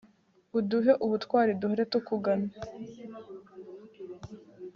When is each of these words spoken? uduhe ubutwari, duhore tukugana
uduhe 0.59 0.91
ubutwari, 1.05 1.51
duhore 1.61 1.83
tukugana 1.91 2.47